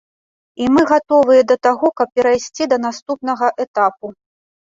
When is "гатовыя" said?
0.91-1.41